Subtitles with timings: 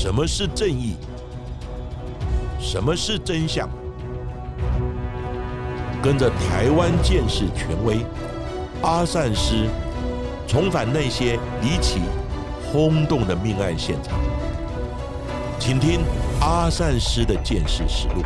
[0.00, 0.94] 什么是正义？
[2.60, 3.68] 什么是真相？
[6.00, 8.06] 跟着台湾建士权威
[8.80, 9.68] 阿善师，
[10.46, 12.00] 重返那些离奇、
[12.70, 14.20] 轰动的命案现场，
[15.58, 16.02] 请听
[16.40, 18.22] 阿善师的见识实录。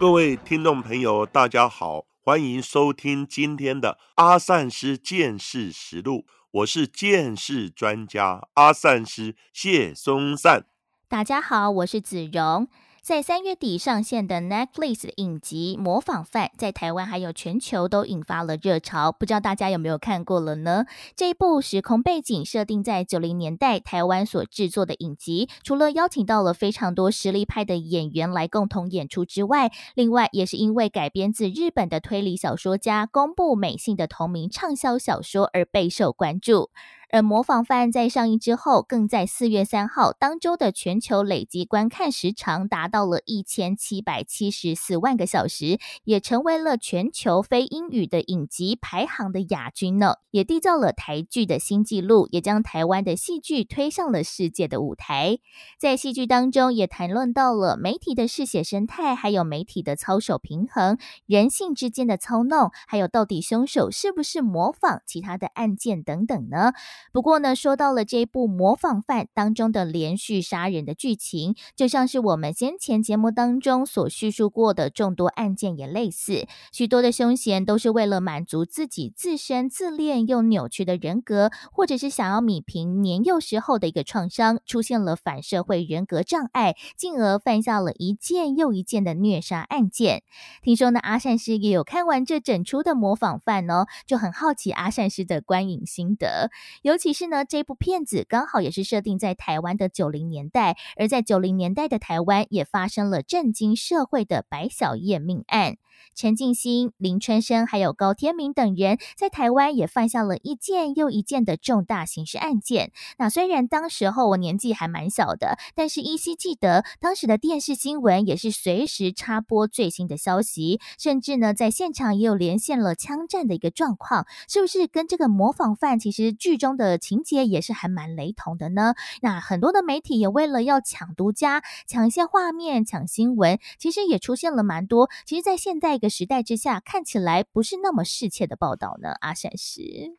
[0.00, 6.24] 各位听众朋友，大家好，欢迎收听今天的阿善师见识实录。
[6.52, 10.66] 我是见识专家阿善师谢松善。
[11.08, 12.68] 大家好，我是子荣。
[13.02, 20.84] 在三月底上线的 Netflix 的影集《模仿犯》在台湾还有全球都引发了热潮，不知道大家有没有看过了呢？
[21.16, 36.70] 这一部时空背景设定在九零年代台湾所制作的影集，除了邀请到了非常多实力派的演员来共同演出之外，另外也是因为改编自日本的推理小说家宫部美信的同名畅销小说而备受关注。
[37.12, 55.36] 而《模仿犯》在上映之后，更在四月三号当周的全球累计观看时长达到了一千七百七十四万个小时，也成为了全球非英语的影集排行的亚军呢，也缔造了台剧的新纪录，也将台湾的戏剧推上了世界的舞台。
[55.78, 66.72] 在戏剧当中，也谈论到了媒体的嗜血生态，还有媒体的操守平衡、人性之间的操弄，还有到底凶手是不是模仿其他的案件等等呢？
[67.10, 90.22] 不过呢，说到了这一部《模仿犯》当中的连续杀人的剧情，就像是我们先前节目当中所叙述过的众多案件也类似，许多的凶嫌都是为了满足自己自身自恋又扭曲的人格，或者是想要米平年幼时候的一个创伤，出现了反社会人格障碍，进而犯下了一件又一件的虐杀案件。
[90.62, 96.50] 听说呢，阿善师也有看完这整出的《模仿犯》哦，就很好奇阿善师的观影心得。
[96.80, 96.91] 有。
[96.92, 105.78] 尤其是呢，这部片子刚好也是设定在台湾的九零年代，而在九零年代的台湾也发生了震惊社会的白小燕命案。
[106.14, 112.92] 陈静心、林春生还有高天明等人，在台湾也犯下了一件又一件的重大刑事案件。
[113.18, 128.94] 那虽然当时候我年纪还蛮小的，但是依稀记得当时的电视新闻也是随时插播最新的消息，甚至呢在现场也有连线了枪战的一个状况，是不是跟这个模仿犯其实剧中的情节也是还蛮雷同的呢？
[129.20, 135.08] 那很多的媒体也为了要抢独家、抢一些画面、抢新闻，其实也出现了蛮多。
[135.24, 136.02] 其实，在现在一。
[136.02, 139.10] 个时代之下，看起来不是那么世切的报道呢。
[139.20, 140.18] 阿善师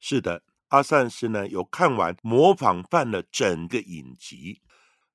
[0.00, 4.62] 是的，阿善师呢有看完《模仿犯》的整个影集。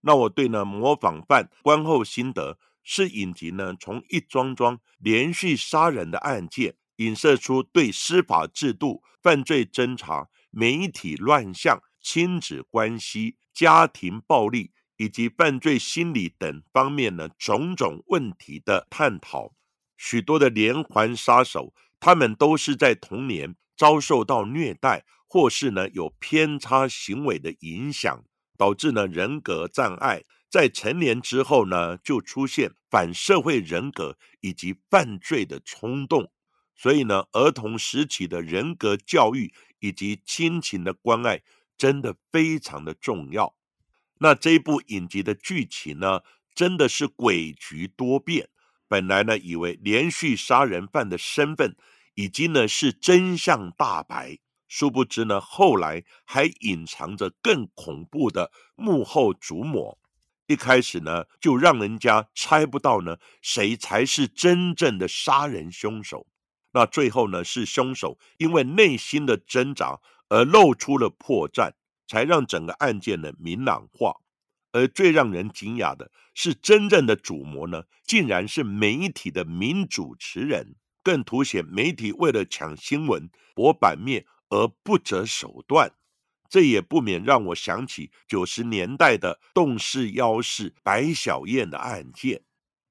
[0.02, 19.56] 那我对呢《模仿犯》观后心得是，影集呢从一桩桩连续杀人的案件，影射出对司法制度、犯罪侦查、媒体乱象、亲子关系、家庭暴力以及犯罪心理等方面呢种种问题的探讨。
[20.06, 28.26] 许多的连环杀手，他们都是在童年遭受到虐待，或是呢有偏差行为的影响，
[28.58, 36.30] 导致呢人格障碍，在成年之后呢就出现反社会人格以及犯罪的冲动。
[36.76, 41.42] 所以呢，儿童时期的人格教育以及亲情的关爱，
[41.78, 43.56] 真的非常的重要。
[44.18, 48.50] 那这一部影集的剧情呢，真的是诡谲多变。
[48.94, 51.76] 本来呢，以为连续杀人犯的身份
[52.14, 54.38] 已经呢是真相大白，
[54.68, 59.98] 殊不知呢，后来还隐藏着更恐怖的幕后主谋。
[60.46, 66.28] 一开始呢，就让人家猜不到呢，谁才是真正的杀人凶手。
[66.74, 70.00] 那最后呢，是凶手因为内心的挣扎
[70.30, 71.72] 而露出了破绽，
[72.08, 74.18] 才让整个案件呢明朗化。
[74.74, 85.94] 而最让人惊讶的是，真正的主谋呢，竟然是媒体的名主持人，更凸显媒体为了抢新闻、博版面而不择手段。
[86.50, 92.44] 这也不免让我想起九十年代的动视妖事白小燕的案件，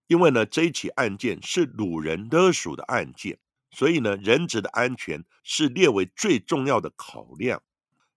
[0.08, 3.38] 因为呢，这起案件是掳人勒赎的案件，
[3.70, 7.62] 所以呢，人质的安全是列为最重要的考量。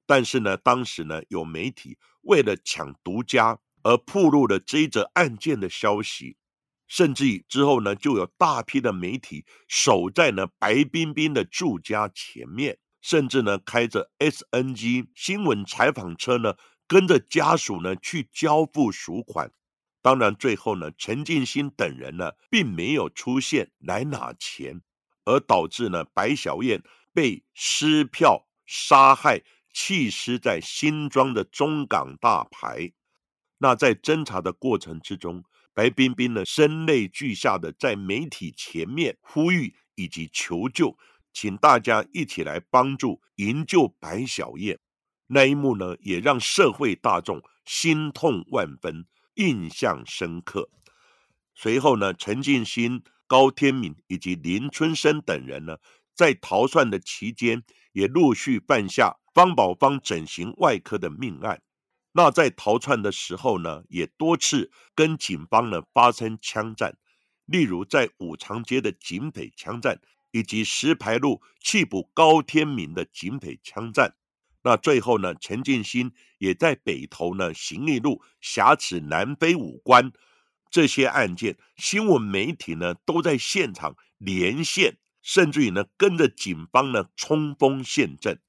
[0.07, 6.37] 但是呢，当时呢，有媒体为了抢独家而曝露了这一则案件的消息，
[6.87, 16.55] 甚至之后呢，就有大批的媒体守在呢白冰冰的住家前面，甚至呢开着 SNG 新闻采访车呢，
[16.87, 19.51] 跟着家属呢去交付赎款。
[20.01, 24.81] 当然，最后呢，陈进兴等人呢，并没有出现来拿钱，
[25.25, 26.83] 而导致呢白小燕
[27.13, 29.43] 被撕票杀害。
[29.75, 32.93] 弃尸在新庄的中港大排。
[33.57, 35.43] 那在侦查的过程之中，
[35.73, 40.97] 白冰冰呢声泪俱下的在媒体前面呼吁以及求救，
[41.33, 44.79] 请大家一起来帮助营救白小燕。
[45.27, 50.69] 那一幕呢，也让社会大众心痛万分，印象深刻。
[51.53, 55.77] 随后呢，陈进兴、高天敏以及林春生等人呢，
[56.13, 57.61] 在逃窜的期间，
[57.91, 61.61] 也陆续犯下方宝芳整形外科的命案。
[62.13, 66.97] 那在逃窜的时候呢，也多次跟警方呢发生枪战，
[67.45, 69.99] 例如在五常街的警匪枪战，
[70.31, 74.15] 以及石牌路缉捕高天明的警匪枪战。
[74.63, 80.13] 那最后呢，陈建新也在北投呢行义路挟持南非武官
[80.71, 88.39] 这些案件，新闻媒体呢都在现场连线，甚至于呢跟着警方呢冲锋陷阵。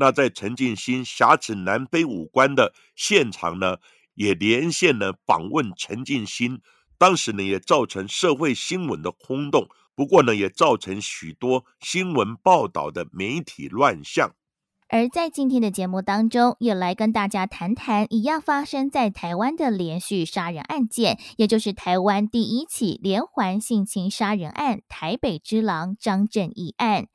[0.00, 3.78] 那在陈进兴挟持南非武官的现场呢，
[4.14, 6.60] 也连线呢访问陈进兴，
[6.96, 9.66] 当时呢也造成社会新闻的轰动，
[9.96, 14.30] 不过呢也造成许多新闻报道的媒体乱象。
[14.90, 27.08] 而在今天的节目当中，也来跟大家谈谈一样发生在台湾的连续杀人案件，也就是台湾第一起连环性侵杀人案——台北之狼张正义案。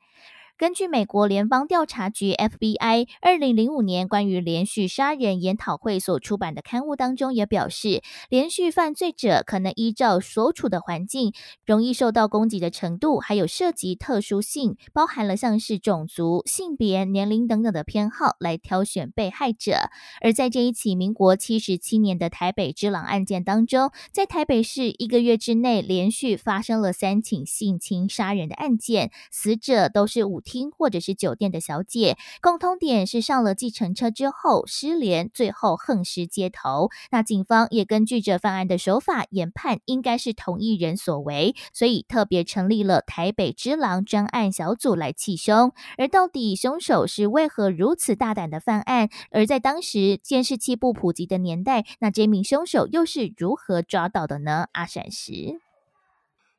[0.56, 11.32] 根据美国联邦调查局 FBI 二零零五年关于连续杀人研讨会所出版的刊物当中，也表示，连续犯罪者可能依照所处的环境、
[11.66, 19.90] 容易受到攻击的程度，还有涉及特殊性，包含了像是种族、性别、年龄等等的偏好来挑选被害者。
[20.20, 30.43] 而在这一起民国七十七年的台北之狼案件当中，在台北市一个月之内连续发生了三起性侵杀人的案件，死者都是五。
[30.44, 36.90] 厅或者是酒店的小姐，共通点是上了计程车之后失联，最后横尸街头。
[37.10, 45.72] 那警方也根据着犯案的手法研判，应该是同一人所为，所以特别成立了台北之狼专案小组来缉凶。
[45.96, 49.08] 而到底凶手是为何如此大胆的犯案？
[49.30, 54.66] 而在当时监视器不普及的年代，那这名凶手又是如何抓到的呢？
[54.72, 55.58] 阿闪石，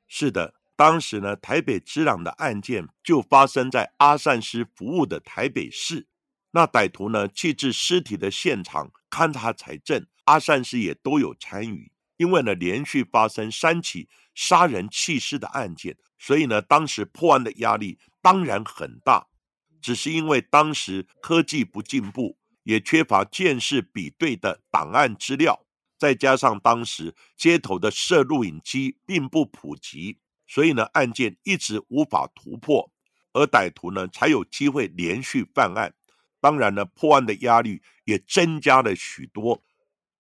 [0.08, 0.54] 是的。
[0.76, 6.08] 当时呢，台北之朗的案件就发生在阿善师服务的台北市。
[6.52, 11.92] 那歹徒呢弃置尸体的现场勘查财政，阿善师也都有参与。
[12.18, 19.28] 因为呢连续发生三起杀人弃尸的案件，所以呢当时破案的压力当然很大。
[19.82, 25.66] 只是因为当时科技不进步，也缺乏见识比对的档案资料，
[25.98, 30.20] 再加上当时街头的摄录影机并不普及。
[30.48, 32.92] 所以呢，案件一直无法突破，
[33.34, 35.94] 而歹徒呢才有机会连续犯案。
[36.40, 39.64] 当然呢，破案的压力也增加了许多。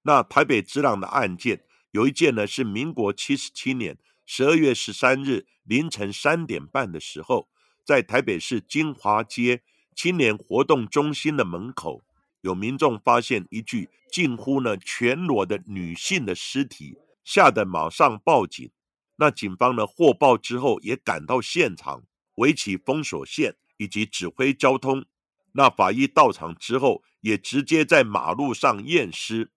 [0.01, 7.47] 那台北之朗的案件有一件呢，是民国七十七年十二月十三日凌晨三点半的时候，
[7.83, 9.61] 在台北市金华街
[9.95, 12.03] 青年活动中心的门口，
[12.41, 18.71] 有民众发现一具近乎呢全裸的女性的尸体，吓得马上报警。
[19.17, 19.87] 那警方呢？
[19.87, 22.03] 获报之后也赶到现场，
[22.35, 25.05] 围起封锁线以及指挥交通。
[25.53, 29.51] 那法医到场之后，也直接在马路上验尸。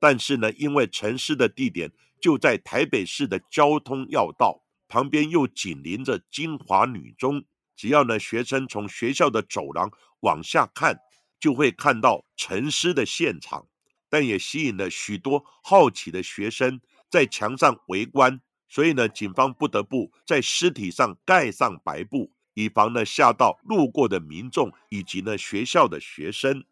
[0.00, 7.44] 但是呢，因为沉尸的地点就在台北市的交通要道旁边，又紧邻着金华女中，
[7.76, 9.90] 只要呢学生从学校的走廊
[10.20, 10.98] 往下看，
[11.38, 13.68] 就会看到沉尸的现场。
[14.08, 18.40] 但也吸引了许多好奇的学生在墙上围观。
[18.74, 26.64] 所以呢，警方不得不在尸体上盖上白布，以防呢吓到路过的民众以及呢学校的学生。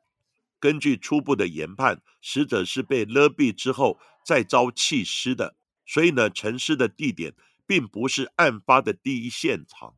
[0.58, 5.54] 根据初步的研判，死者是被勒毙之后再遭弃尸的，
[5.86, 7.34] 所以呢，沉尸的地点
[7.68, 9.94] 并不是案发的第一现场。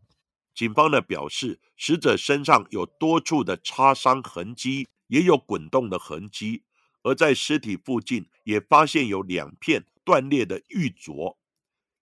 [0.55, 6.65] 警方呢表示，死者身上有多处的擦伤痕迹，也有滚动的痕迹，
[7.03, 11.39] 而在尸体附近也发现有两片断裂的玉镯。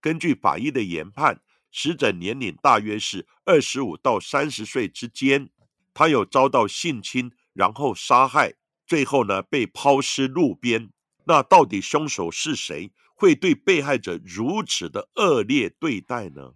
[0.03, 1.41] 根据法医的研判，
[1.71, 5.49] 死者年龄大约是二十五到三十岁之间。
[5.95, 8.55] 他有遭到性侵，然后杀害，
[8.85, 10.91] 最后呢被抛尸路边。
[11.27, 16.55] 那到底凶手是谁，会对被害者如此的恶劣对待呢？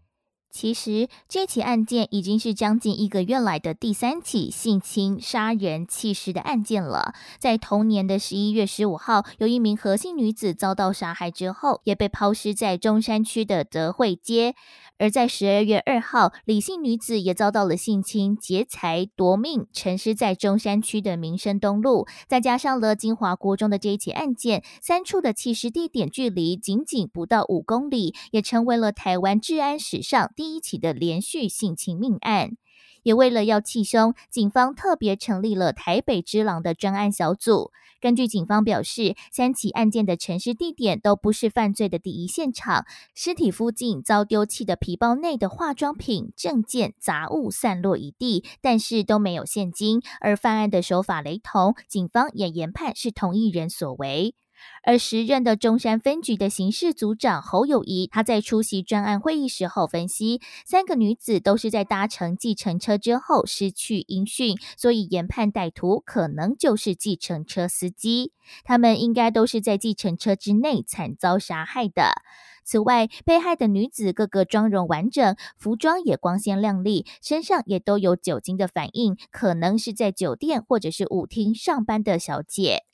[0.56, 7.12] 其实这起案件已经是将近一个月来的第三起性侵、杀人、弃尸的案件了。
[7.38, 14.54] 在同年的十一月十五号，有一名何姓女子遭到杀害之后，也被抛尸在中山区的德惠街。
[14.98, 22.06] 而在十二月二号，李姓女子也遭到了性侵、劫财、夺命，沉尸在中山区的民生东路。
[22.26, 32.56] 再加上了金华国中的这一起案件，三处的弃尸地点距离仅仅不到五公里，也成为了台湾治安史上第一起的连续性侵命案。
[33.02, 37.70] 也为了要气凶，警方特别成立了台北之狼的专案小组。
[38.00, 42.84] 根据警方表示，三起案件的陈尸地点都不是犯罪的第一现场，
[43.14, 54.34] 尸体附近遭丢弃的皮包内的化妆品、证件、杂物散落一地，但是都没有现金，而犯案的手法雷同，警方也研判是同一人所为。
[54.82, 68.32] 而时任的中山分局的刑事组长侯友谊，他在出席专案会议时候分析，三个女子都是在搭乘计程车之后失去音讯，所以研判歹徒可能就是计程车司机，
[68.64, 72.22] 他们应该都是在计程车之内惨遭杀害的。
[72.64, 82.85] 此外，被害的女子个个妆容完整，服装也光鲜亮丽，身上也都有酒精的反应，可能是在酒店或者是舞厅上班的小姐。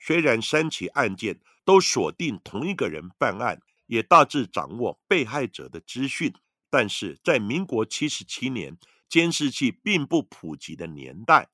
[0.00, 6.32] 虽然三起案件都锁定同一个人办案，也大致掌握被害者的资讯，
[6.70, 8.78] 但是在民国七十七年
[9.08, 11.50] 监视器并不普及的年代，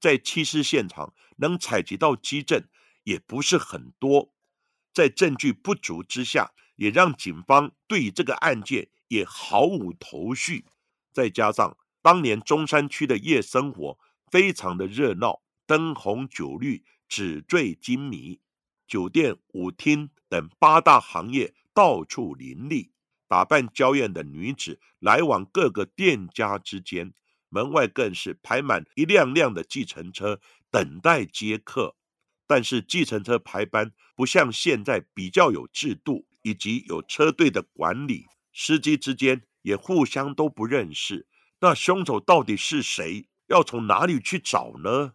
[0.00, 2.62] 在弃尸现场能采集到基证
[3.02, 4.32] 也不是很多，
[4.94, 10.66] 在证据不足之下，也让警方对这个案件也毫无头绪。
[11.12, 13.98] 再加上当年中山区的夜生活
[14.30, 16.84] 非常的热闹，灯红酒绿。
[17.08, 18.40] 纸醉金迷，
[18.86, 22.92] 酒店、舞厅等八大行业到处林立，
[23.26, 27.12] 打扮娇艳的女子来往各个店家之间，
[27.48, 31.96] 门外更是排满一辆辆的计程车等待接客。
[32.46, 41.26] 但是计程车排班不像现在比较有制度，以及有车队的管理，司机之间也互相都不认识。
[41.60, 43.28] 那凶手到底是谁？
[43.48, 45.14] 要从哪里去找呢？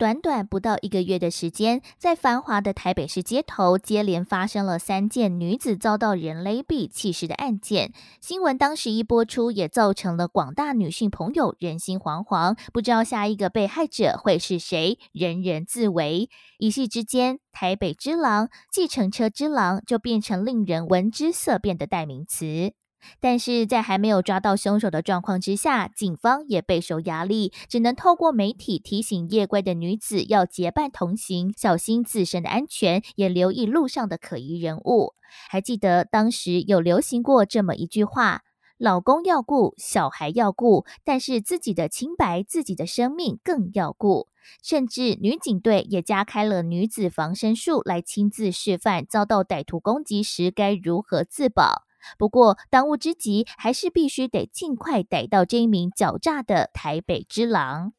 [0.00, 7.92] 短短不到一个月的时间，在繁华的台北市街头，接连发生了三件女子遭到人勒毙弃尸的案件。
[8.18, 16.30] 新闻当时一播出，也造成了广大女性朋友人心惶惶，不知道下一个被害者会是谁，人人自危。
[16.56, 22.72] 一夕之间，台北之狼、计程车之狼就变成令人闻之色变的代名词。
[23.20, 35.14] 但是在还没有抓到凶手的状况之下，警方也备受压力，只能透过媒体提醒夜归的女子要结伴同行，小心自身的安全，也留意路上的可疑人物。
[35.48, 38.42] 还记得当时有流行过这么一句话
[38.78, 44.28] ：“老公要顾，小孩要顾，但是自己的清白、自己的生命更要顾。”
[44.64, 51.82] 甚至女警队也加开了女子防身术，来亲自示范遭到歹徒攻击时该如何自保。
[52.18, 57.92] 不过，当务之急还是必须得尽快逮到这一名狡诈的台北之狼。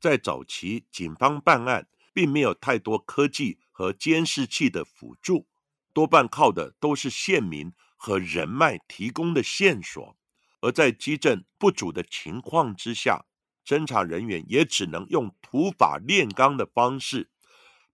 [0.00, 5.46] 在早期，警方办案并没有太多科技和监视器的辅助，
[5.92, 10.16] 多半靠的都是县民和人脉提供的线索。
[10.60, 13.24] 而在基证不足的情况之下，
[13.66, 17.30] 侦查人员也只能用土法炼钢的方式，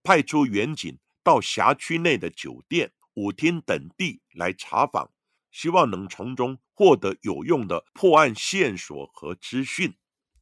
[0.02, 5.11] 派出远警到辖区内的酒店、舞厅等地来查访。
[5.50, 9.95] 希望能从中获得有用的破案线索和资讯。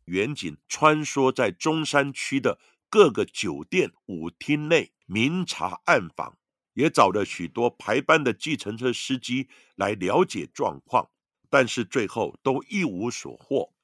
[0.06, 6.38] 远景穿梭在中山区的各个酒店、舞厅内，明察暗访，
[6.72, 11.10] 也找了许多排班的计程车司机来了解状况，
[11.50, 13.74] 但是最后都一无所获。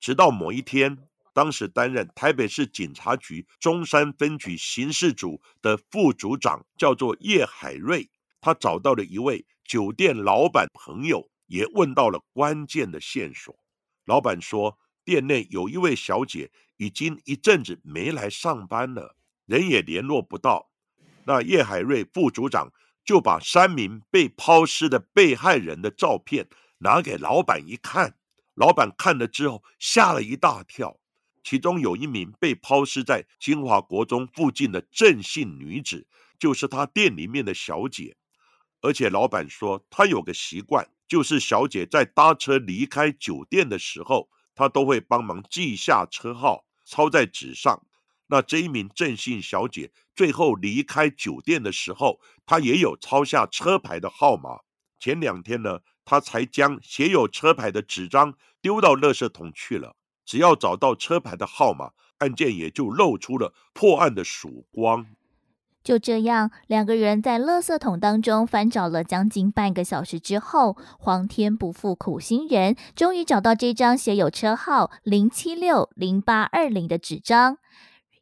[0.00, 8.08] 直到某一天，当时担任台北市警察局中山分局刑事组的副组长叫做叶海瑞，
[8.40, 9.46] 他找到了一位。
[9.64, 13.54] 酒店老板朋友也问到了关键的线索。
[14.06, 19.14] 老板说，店内有一位小姐已经一阵子没来上班了，
[19.44, 20.70] 人也联络不到。
[21.26, 22.72] 那叶海瑞副组长
[23.04, 28.16] 就把三名被抛尸的被害人的照片拿给老板一看，
[28.54, 30.98] 老板看了之后吓了一大跳。
[31.44, 36.06] 其中有一名被抛尸在金华国中附近的郑姓女子，
[36.38, 38.16] 就是他店里面的小姐。
[38.80, 47.84] 而且老板说，他有个习惯，就是小姐在搭车离开酒店的时候，他都会帮忙记下车号，抄在纸上。
[48.30, 54.60] 那这一名郑姓小姐最后离开酒店的时候，她也有抄下车牌的号码。
[55.00, 59.96] 前两天呢，她才将写有车牌的纸张丢到垃圾桶去了。
[60.26, 65.06] 只要找到车牌的号码，案件也就露出了破案的曙光。
[65.88, 77.56] 就这样，两个人在垃圾桶当中翻找了将近半个小时之后，皇天不负苦心人，终于找到这张写有车号零七六零八二零的纸张。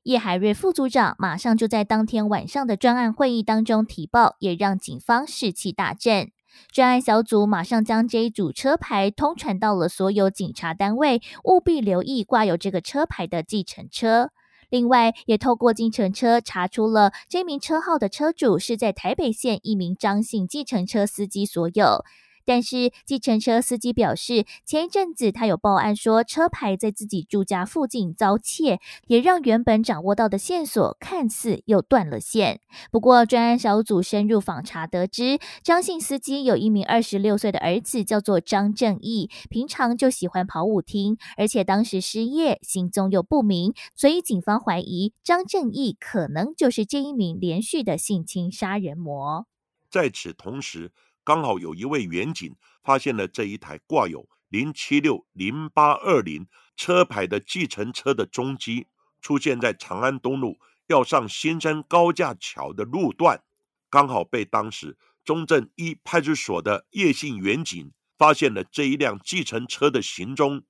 [0.05, 6.31] 叶海瑞副组长马上就在当天晚上的专案会议当中提报，也让警方士气大振。
[6.71, 14.31] 专案小组马上将这一组车牌通传到了所有警察单位，务必留意挂有这个车牌的计程车。
[14.69, 22.05] 另外，也透过计程车查出了这名车号的车主是在台北县一名张姓计程车司机所有。
[22.47, 32.61] 但是，计程车司机表示，前一阵子他有报案说车牌在自己住家附近遭窃，也让原本掌握到的线索看似又断了线。
[32.93, 49.47] 不过，专案小组深入访查得知，张姓司机有一名二十六岁的儿子，叫做张正义，平常就喜欢跑舞厅，而且当时失业，行踪又不明，所以警方怀疑张正义可能就是这一名连续的性侵杀人魔。
[49.91, 50.93] 在此同时。
[51.27, 52.55] 刚好有一位员警
[52.85, 58.87] 发现了这一台挂有零七六零八二零车牌的计程车的踪迹，
[59.21, 63.43] 出现在长安东路要上新山高架桥的路段，
[63.91, 70.63] 刚好被当时中正一派出所的叶姓员警发现了这一辆计程车的行踪，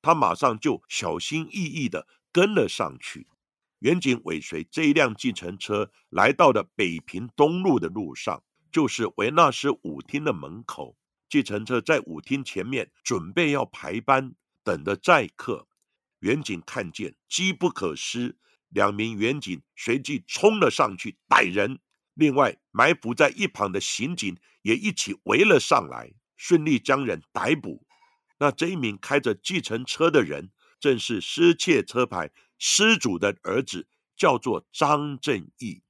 [0.00, 3.26] 他马上就小心翼翼地跟了上去。
[3.80, 8.44] 员警尾随这一辆计程车来到了北平东路的路上。
[8.76, 10.98] 就是维纳斯舞厅的门口，
[11.30, 15.66] 计程车在舞厅前面准备要排班，等着载客。
[16.18, 18.36] 远警看见，机不可失，
[18.68, 21.78] 两名远警随即冲了上去逮人。
[22.12, 27.86] 另外，埋伏在一旁的刑警也一起围了上来，顺利将人逮捕。
[28.40, 35.80] 那这一名开着计程车的人，正是失窃车牌失主的儿子，叫做张正义。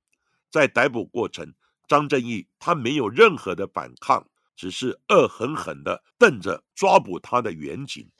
[0.48, 1.52] 在逮捕过程。
[1.86, 8.10] 张正义他没有任何的反抗，只是恶狠狠地瞪着抓捕他的远景。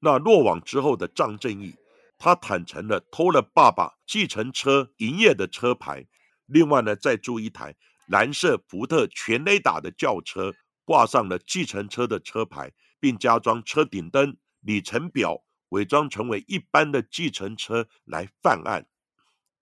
[0.00, 1.76] 那落网之后的张正义，
[2.18, 6.06] 他坦诚了偷了爸爸计程车营业的车牌，
[6.46, 7.76] 另外呢再租一台
[8.08, 10.52] 蓝色福特全雷打的轿车，
[10.84, 18.86] 挂上了计程车的车牌，并加装车顶灯、里程表，伪装成为一般的计程车来犯案。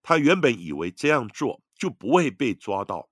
[0.02, 3.09] 他原本以为这样做就不会被抓到。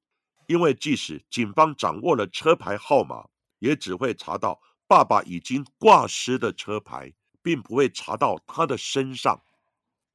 [0.49, 3.27] 因为即使警方掌握了车牌号码，
[3.59, 9.43] 也只会查到爸爸已经挂失的车牌，并不会查到他的身上。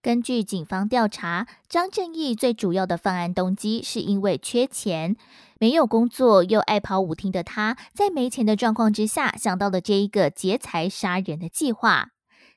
[0.02, 5.16] 根据警方调查，张正义最主要的犯案动机是因为缺钱，
[5.60, 12.13] 没有工作又爱跑舞厅的他，在没钱的状况之下，想到了这一个劫财杀人的计划。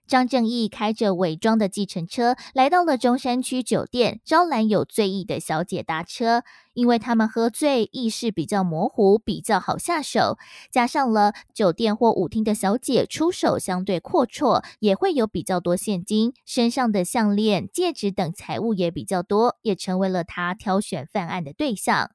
[0.06, 6.42] 张正义开着伪装的计程车来到了中山区酒店，招揽有醉意的小姐搭车。
[6.74, 10.36] 因为他们喝醉，意识比较模糊，比较好下手。
[10.70, 22.10] 加上了酒店或舞厅的小姐出手相对阔绰，也会有比较多现金，身上的项链、戒指等财物也比较多，也成为了他挑选犯案的对象。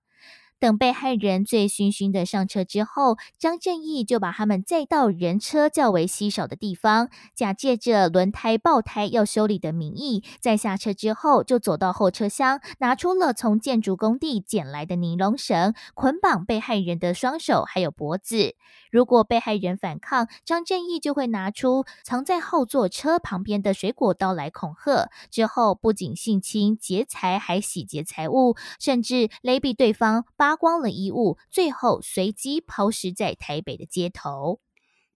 [0.61, 18.53] 等被害人醉醺醺的上车之后，张正义就把他们载到人车较为稀少的地方，假借着轮胎爆胎要修理的名义，在下车之后就走到后车厢，拿出了从建筑工地捡来的尼龙绳，捆绑被害人的双手还有脖子。
[18.91, 25.09] 如果被害人反抗，张正义就会拿出藏在后座车旁边的水果刀来恐吓。
[25.31, 30.25] 之后不仅性侵劫财，还洗劫财物，甚至勒毙对方。
[30.35, 34.59] 扒光了衣物，最后随机抛尸在台北的街头。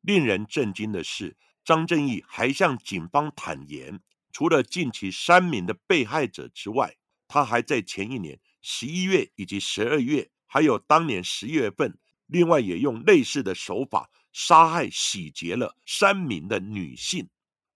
[0.02, 1.36] 令人震惊的是，
[1.66, 4.00] 张正义还向警方坦言，
[4.32, 6.96] 除了近期三名的被害者之外，
[7.28, 17.30] 他还在前一年十一月以及十二月，还有当年十月份，另外也用类似的手法杀害、洗劫了三名的女性。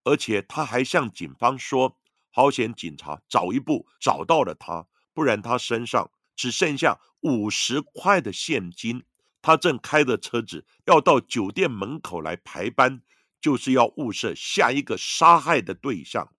[0.03, 1.99] 而且他还向警方说
[2.31, 6.09] ：“好险，警察早一步找到了他，不然他身上……”
[6.39, 9.03] 只剩下五十块的现金，
[9.41, 13.01] 他正开着车子要到酒店门口来排班，
[13.41, 16.33] 就是要物色下一个杀害的对象。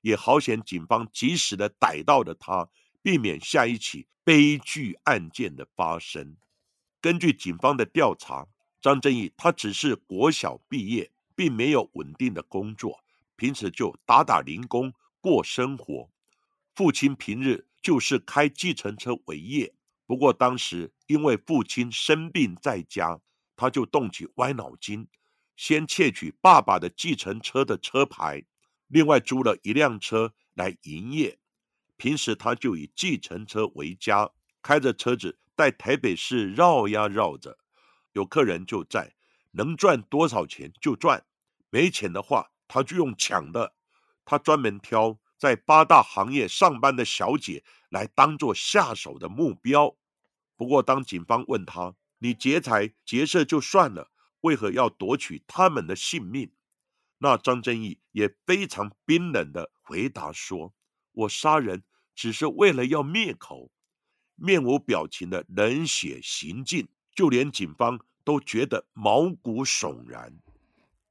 [0.00, 2.70] 也好险，警方及时的逮到了他，
[3.02, 6.38] 避免下一起悲剧案件的发生。
[7.02, 8.46] 根据警方的调查，
[8.80, 13.00] 张正义他只是国小毕业，并没有稳定的工作，
[13.36, 16.08] 平时就打打零工过生活。
[16.74, 17.66] 父亲平日。
[17.82, 19.74] 就是开计程车为业，
[20.06, 23.20] 不过当时因为父亲生病在家，
[23.56, 25.08] 他就动起歪脑筋，
[25.56, 28.44] 先窃取爸爸的计程车的车牌，
[28.86, 31.40] 另外租了一辆车来营业。
[31.96, 34.30] 平时他就以计程车为家，
[34.62, 37.58] 开着车子在台北市绕呀绕着，
[38.12, 39.14] 有客人就在，
[39.52, 41.24] 能赚多少钱就赚，
[41.70, 43.74] 没钱的话他就用抢的。
[44.24, 49.96] 他专门挑在八大行业上班的小姐来当做下手的目标。
[50.56, 54.10] 不过，当警方问他：“你劫财劫色就算了，
[54.42, 56.52] 为何要夺取他们的性命？”
[57.18, 60.72] 那张正义也非常冰冷的回答说
[61.12, 61.82] ：“我杀人
[62.14, 63.70] 只是为了要灭口。”
[64.36, 70.34] 面无表情的冷血行径，就连警方都觉得毛骨悚然。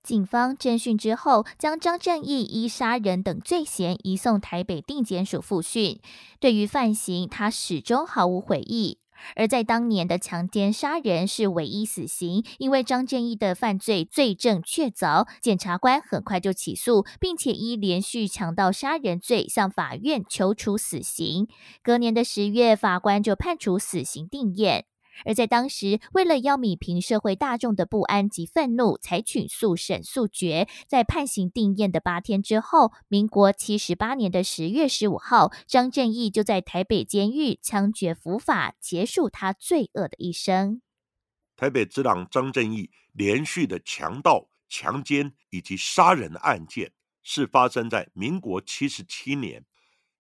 [0.04, 6.00] 警方侦讯之后，将张正义依杀人等罪嫌移送台北定检署复讯。
[6.40, 8.98] 对于犯行，他始终毫无悔意。
[9.36, 21.48] 而在当年的强奸杀人是唯一死刑，因为张建义的犯罪罪证确凿，检察官很快就起诉，并且依连续强盗杀人罪向法院求处死刑。
[21.82, 24.86] 隔年的十月，法官就判处死刑定验。
[25.26, 30.68] 而在当时，为了要弭平社会大众的不安及愤怒，采取速审速决。
[30.88, 40.82] 在判刑定验的八天之后，民国七十八年的十月十五号，张正义就在台北监狱枪决伏法，结束他罪恶的一生。
[41.56, 49.66] 台北之狼张正义连续的强盗、强奸以及杀人案件，是发生在民国七十七年。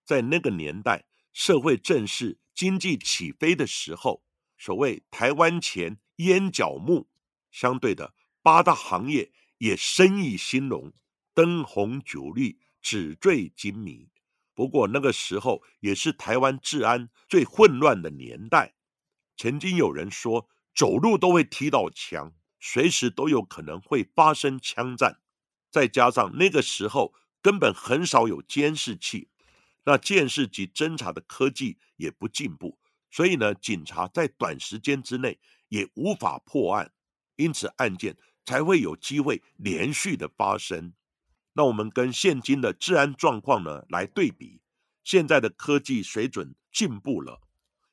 [0.05, 4.21] 在那个年代，社会正是经济起飞的时候。
[4.61, 7.07] 所谓台湾前烟角木，
[7.49, 10.93] 相对的八大行业也生意兴隆，
[11.33, 14.09] 灯红酒绿，纸醉金迷。
[14.53, 18.75] 不过那个时候也是台湾治安最混乱的年代，
[19.35, 25.21] 曾经有人说走路都会踢到墙，随时都有可能会发生枪战。
[25.71, 29.29] 再加上那个时候根本很少有监视器，
[29.85, 32.77] 那监视及侦查的科技也不进步。
[33.11, 36.91] 所以呢，警察在短时间之内也无法破案，
[37.35, 40.93] 因此案件才会有机会连续的发生。
[41.53, 44.61] 那我们跟现今的治安状况呢来对比，
[45.03, 47.41] 现在的科技水准进步了，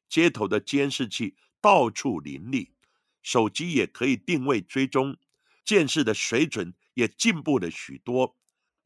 [0.08, 2.72] 街头的监视器到处林立，
[3.20, 5.16] 手机也可以定位追踪，
[5.64, 8.36] 监视的水准也进步了许多。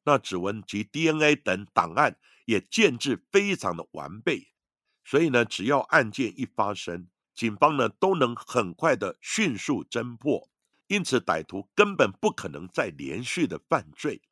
[0.05, 2.17] 那指纹及 DNA 等档案
[2.47, 4.52] 也建制非常的完备。
[5.05, 10.49] 所以呢，只要案件一发生，警方呢都能很快的迅速侦破，
[10.87, 14.23] 因此歹徒根本不可能再连续的犯罪。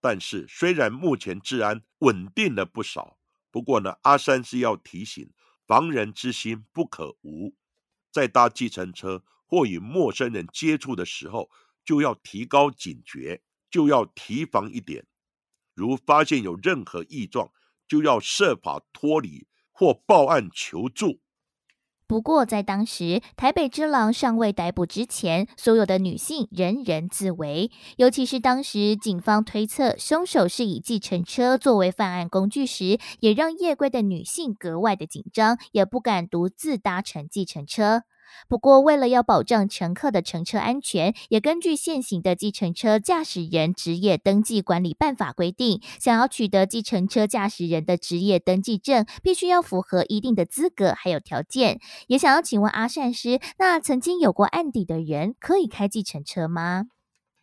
[0.00, 3.18] 但是，虽然目前治安稳定了不少，
[3.50, 5.30] 不过呢，阿三是要提醒：
[5.66, 7.54] 防人之心不可无，
[8.10, 11.48] 在搭计程车或与陌生人接触的时候，
[11.84, 15.06] 就要提高警觉，就要提防一点。
[15.74, 17.52] 如发现有任何异状，
[17.86, 19.46] 就要设法脱离。
[19.72, 21.18] 或报案求助。
[22.06, 27.70] 不过，在当时台北之狼尚未逮捕之前，所有的女性人人自危。
[27.96, 38.02] 尤其是当时警方推测凶手是以计程车作为犯案工具时，也让夜归的女性格外的紧张，也不敢独自搭乘计程车。
[38.48, 51.80] 不过，为了要保障乘客的乘车安全，也根据现行的计程车驾驶人职业登记管理办法规定，想要取得计程车驾驶人的职业登记证，必须要符合一定的资格还有条件。
[52.08, 56.86] 也想要请问阿善师，那曾经有过案底的人可以开计程车吗？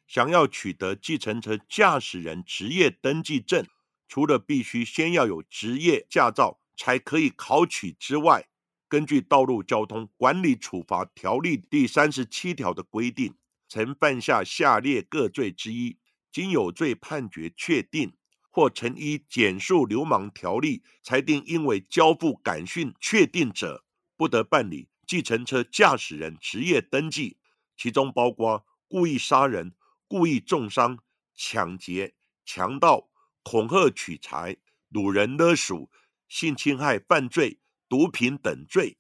[0.08, 3.66] 想要取得计程车驾驶人职业登记证，
[4.08, 8.48] 除了必须先要有职业驾照才可以考取之外，
[8.90, 13.36] 根据《道路交通管理处罚条例》第三十七条的规定，
[13.68, 16.00] 曾犯下下列各罪之一，
[16.32, 18.14] 经有罪判决确定，
[18.50, 23.86] 或曾依减速流氓条例裁定因为交付感训确定者，
[24.18, 27.38] 不得办理计程车驾驶人职业登记。
[27.78, 29.76] 其中包括故意杀人、
[30.08, 30.98] 故意重伤、
[31.36, 33.08] 抢劫、强盗、
[33.44, 34.58] 恐吓取财、
[34.92, 35.92] 掳人勒赎、
[36.28, 37.60] 性侵害犯罪。
[37.90, 38.98] 毒品等罪，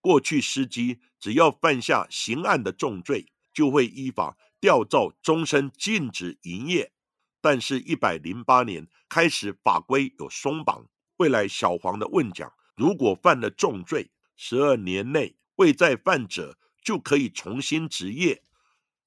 [0.00, 6.92] 过去司机只要犯下刑案的重罪，就会依法吊照终身禁止营业。
[7.40, 18.42] 但是，一百零八年开始法规有松绑，未来小黄的问讲，如果犯了重罪，十二年内未再犯者就可以重新执业。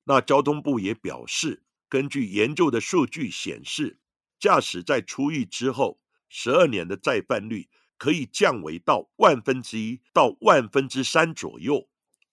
[0.06, 4.00] 那交通部也表示，根据研究的数据显示，
[4.40, 7.70] 驾驶在出狱之后，十二年的再犯率。
[7.98, 11.88] 可以降为到万分之一到万分之三左右。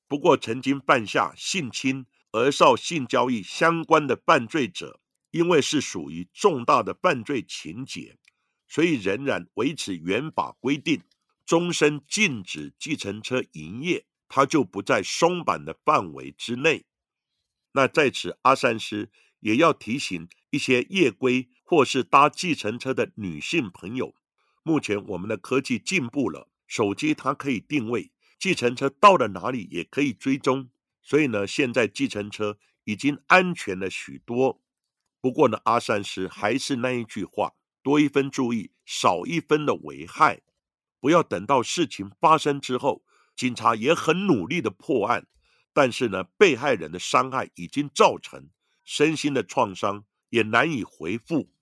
[0.08, 8.18] 不过曾经犯下性侵、儿少性交易相关的犯罪者，因为是属于重大的犯罪情节，
[8.66, 11.02] 所以仍然维持原法规定，
[11.46, 16.84] 终身禁止计程车营业，它就不在松绑的范围之内。
[17.72, 24.16] 那在此，阿三师也要提醒一些夜归或是搭计程车的女性朋友，
[24.62, 30.70] 目前我们的科技进步了，手机它可以定位，计程车到了哪里也可以追踪，
[31.02, 34.62] 所以呢，现在计程车已经安全了许多。
[35.20, 40.42] 不过呢，阿善师还是那一句话：多一分注意，少一分的危害。
[41.00, 43.02] 不要等到事情发生之后，
[43.34, 45.26] 警察也很努力的破案。
[45.72, 48.50] 但是呢，被害人的伤害已经造成，
[48.84, 51.52] 身心的创伤也难以回复，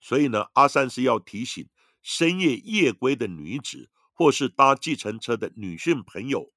[0.00, 1.68] 所以呢，阿三是要提醒
[2.02, 6.52] 深夜夜归的女子，或是搭计程车的女性朋友，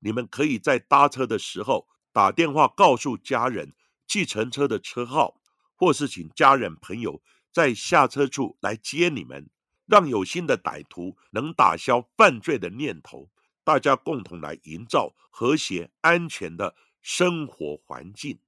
[0.00, 3.74] 你们可以在搭车的时候打电话告诉家人
[4.06, 5.40] 计程车的车号，
[5.74, 9.48] 或是请家人朋友在下车处来接你们，
[9.86, 13.30] 让有心的歹徒能打消犯罪的念头。
[13.64, 18.38] 大家共同来营造和谐安全的生活环境。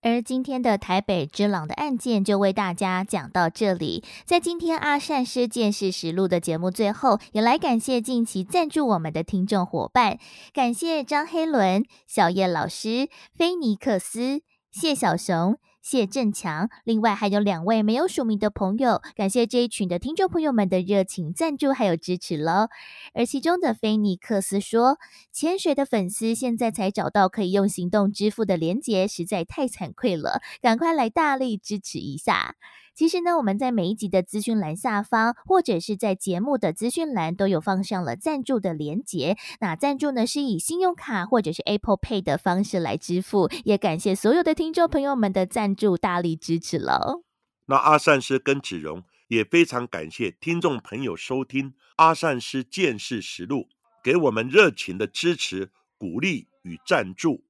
[0.00, 4.04] 而今天的台北之狼的案件就为大家讲到这里。
[4.24, 10.18] 在今天阿善师见识实录的节目最后，也来感谢近期赞助我们的听众伙伴，
[10.52, 15.58] 感谢张黑伦、小叶老师、菲尼克斯、谢小熊。
[15.90, 22.68] 谢振强，另外还有两位没有署名的朋友，感谢这一群的听众朋友们的热情赞助还有支持喽。
[23.14, 24.98] 而其中的菲尼克斯说
[25.32, 32.56] ：“潜水的粉丝现在才找到可以用行动支付的连接，实在太惭愧了，赶快来大力支持一下。”
[32.98, 39.36] 其实呢，我们在每一集的资讯栏下方，或者是在节目的资讯栏，都有放上了赞助的连结。
[39.60, 43.48] 那赞助呢，是以信用卡或者是 Apple Pay 的方式来支付。
[43.64, 47.22] 也感谢所有的听众朋友们的赞助，大力支持喽。
[47.66, 53.68] 那阿善师跟子荣也非常感谢听众朋友收听阿善师见识实录，
[54.02, 57.44] 给我们热情的支持、鼓励与赞助，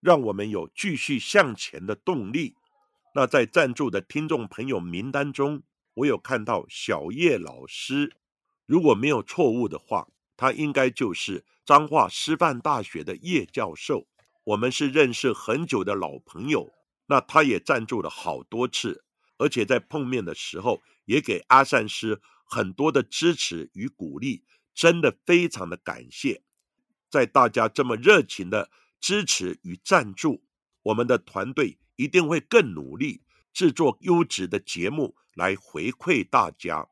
[0.00, 2.54] 让我们有继续向前的动力。
[3.16, 5.62] 那在赞助的听众朋友名单中，
[5.94, 8.16] 我有看到小叶老师，
[8.66, 14.08] 如果没有错误的话，他应该就是彰化师范大学的叶教授。
[14.42, 16.74] 我们是认识很久的老朋友，
[17.06, 19.04] 那他也赞助了好多次，
[19.38, 24.42] 而且在碰面的时候也给阿善师很多的支持与鼓励，
[24.74, 26.42] 真的非常的感谢。
[27.08, 30.42] 在大家这么热情的支持与赞助，
[30.82, 31.78] 我们的团队。
[31.96, 36.88] 一定会更努力制作优质的节目来回馈大家。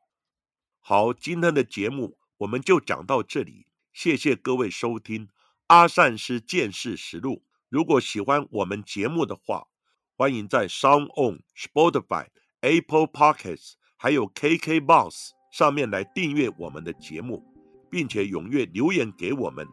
[0.79, 5.29] 好，今天的节目我们就讲到这里，谢谢各位收听
[5.67, 7.43] 阿善师见识实录。
[7.69, 9.67] 如果喜欢我们节目的话，
[10.15, 12.27] 欢迎在 Sound On、Spotify、
[12.61, 17.43] Apple Podcasts 还有 KK Box 上面来订阅我们的节目，
[17.89, 19.67] 并且踊跃留言给我们。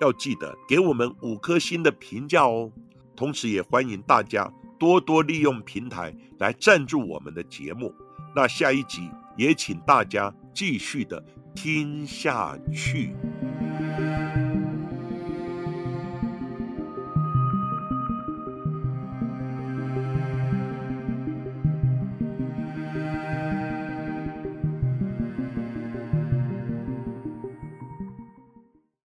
[0.00, 2.72] 要记得给我们五颗星的评价哦。
[3.14, 4.52] 同时也欢迎大家。
[4.82, 7.94] 多多利用平台来赞助我们的节目，
[8.34, 13.14] 那下一集也请大家继续的听下去。